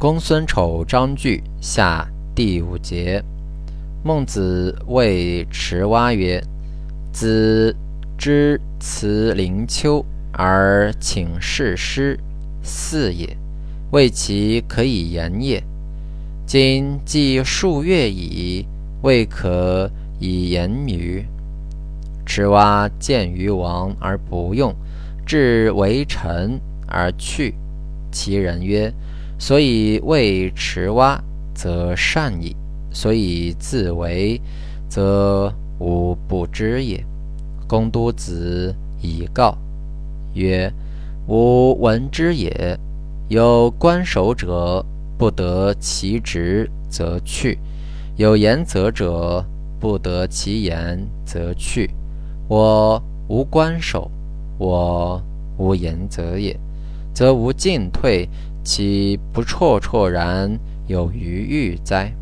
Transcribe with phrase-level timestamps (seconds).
[0.00, 3.20] 公孙丑章句下第五节。
[4.04, 6.40] 孟子谓池蛙曰
[7.12, 7.74] ：“子
[8.16, 12.16] 之辞灵丘而请士师，
[12.62, 13.36] 四也，
[13.90, 15.60] 谓其可以言也。
[16.46, 18.64] 今既数月矣，
[19.02, 19.90] 未可
[20.20, 21.26] 以言于？”
[22.24, 24.72] 池蛙见于王而不用，
[25.26, 27.52] 至为臣而去。
[28.12, 28.94] 其人曰：
[29.38, 31.22] 所以谓池蛙，
[31.54, 32.56] 则善矣；
[32.90, 34.40] 所以自为，
[34.88, 37.04] 则无不知也。
[37.68, 39.56] 公都子以告
[40.34, 40.72] 曰
[41.28, 42.76] ：“吾闻之也。
[43.28, 44.84] 有官守者，
[45.16, 47.56] 不得其职，则去；
[48.16, 49.44] 有言则者，
[49.78, 51.90] 不得其言，则去。
[52.48, 54.10] 我无官守，
[54.58, 55.22] 我
[55.58, 56.58] 无言则也，
[57.14, 58.28] 则无进退。”
[58.68, 62.12] 其不绰绰然有余欲哉？